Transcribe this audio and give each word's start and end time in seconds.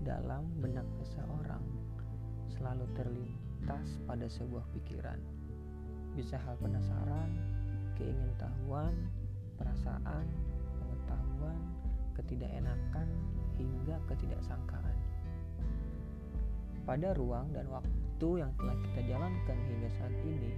Dalam 0.00 0.48
benak 0.64 0.88
seseorang 0.96 1.60
selalu 2.56 2.88
terlintas 2.96 4.00
pada 4.08 4.24
sebuah 4.24 4.64
pikiran. 4.72 5.20
Bisa 6.16 6.40
hal 6.40 6.56
penasaran, 6.56 7.36
keingintahuan, 8.00 8.96
perasaan, 9.60 10.24
pengetahuan, 10.80 11.60
ketidakenakan, 12.16 13.08
hingga 13.60 14.00
ketidaksangkaan. 14.08 14.96
Pada 16.88 17.12
ruang 17.12 17.52
dan 17.52 17.68
waktu 17.68 18.28
yang 18.40 18.56
telah 18.56 18.76
kita 18.88 19.00
jalankan 19.04 19.58
hingga 19.68 19.88
saat 20.00 20.16
ini, 20.24 20.52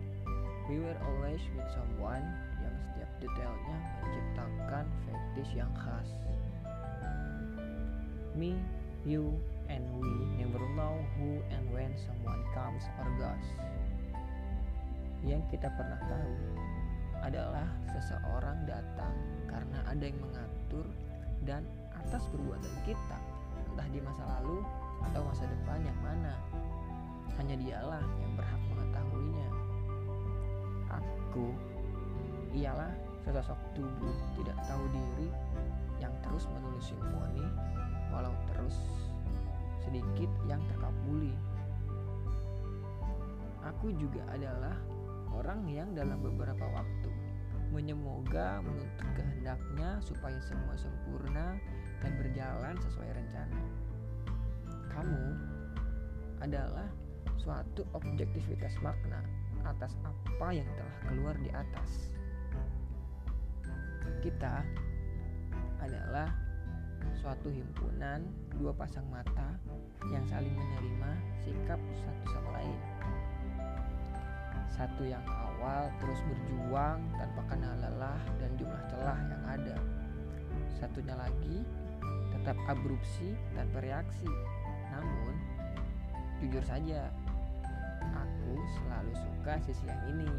we 0.70 0.78
were 0.78 0.98
always 1.02 1.42
with 1.58 1.66
someone 1.74 2.22
yang 2.62 2.74
setiap 2.78 3.10
detailnya 3.18 3.76
menciptakan 4.06 4.51
yang 5.50 5.70
khas. 5.74 6.14
Me, 8.38 8.54
you, 9.02 9.34
and 9.66 9.82
we 9.98 10.10
never 10.38 10.62
know 10.78 11.02
who 11.18 11.42
and 11.50 11.66
when 11.74 11.90
someone 11.98 12.40
comes 12.54 12.86
or 13.02 13.10
goes. 13.18 13.48
Yang 15.26 15.42
kita 15.58 15.68
pernah 15.74 15.98
tahu 16.06 16.34
adalah 17.22 17.66
seseorang 17.90 18.66
datang 18.66 19.14
karena 19.46 19.78
ada 19.86 20.04
yang 20.06 20.18
mengatur 20.18 20.86
dan 21.46 21.62
atas 21.94 22.26
perbuatan 22.30 22.74
kita, 22.82 23.18
entah 23.70 23.88
di 23.90 24.00
masa 24.02 24.22
lalu 24.38 24.62
atau 25.10 25.20
masa 25.26 25.44
depan 25.46 25.82
yang 25.82 25.98
mana. 26.02 26.34
Hanya 27.40 27.56
dialah 27.56 28.04
yang 28.20 28.32
berhak 28.36 28.62
mengetahuinya. 28.70 29.48
Aku 30.92 31.46
ialah 32.52 32.92
sesosok 33.24 33.56
tubuh 33.72 34.14
tidak 34.36 34.58
tahu 34.66 34.82
menulis 34.90 35.01
simfoni 36.82 37.46
walau 38.10 38.34
terus 38.50 38.76
sedikit 39.86 40.28
yang 40.50 40.60
terkabuli. 40.66 41.34
Aku 43.62 43.94
juga 43.94 44.26
adalah 44.34 44.74
orang 45.30 45.64
yang 45.70 45.94
dalam 45.94 46.18
beberapa 46.18 46.66
waktu 46.74 47.10
menyemoga 47.72 48.60
menuntut 48.60 49.08
kehendaknya 49.16 49.96
supaya 50.04 50.36
semua 50.44 50.76
sempurna 50.76 51.56
dan 52.04 52.12
berjalan 52.20 52.76
sesuai 52.84 53.10
rencana. 53.16 53.60
Kamu 54.92 55.24
adalah 56.44 56.84
suatu 57.40 57.86
objektivitas 57.96 58.76
makna 58.84 59.24
atas 59.64 59.96
apa 60.04 60.52
yang 60.52 60.68
telah 60.76 60.96
keluar 61.08 61.34
di 61.40 61.48
atas. 61.54 62.12
Kita 64.20 64.62
suatu 67.22 67.54
himpunan 67.54 68.26
dua 68.58 68.74
pasang 68.74 69.06
mata 69.06 69.54
yang 70.10 70.26
saling 70.26 70.50
menerima 70.50 71.10
sikap 71.38 71.78
satu 71.78 72.24
sama 72.34 72.50
lain. 72.58 72.80
Satu 74.66 75.06
yang 75.06 75.22
awal 75.30 75.86
terus 76.02 76.18
berjuang 76.26 76.98
tanpa 77.14 77.42
kenal 77.46 77.78
lelah 77.78 78.18
dan 78.42 78.50
jumlah 78.58 78.82
celah 78.90 79.18
yang 79.30 79.42
ada. 79.46 79.78
Satunya 80.74 81.14
lagi 81.14 81.62
tetap 82.34 82.58
abrupsi 82.66 83.38
tanpa 83.54 83.78
reaksi 83.78 84.26
namun, 84.90 85.32
jujur 86.42 86.64
saja, 86.66 87.06
aku 88.02 88.52
selalu 88.82 89.14
suka 89.14 89.62
sisi 89.62 89.86
yang 89.86 90.02
ini. 90.10 90.32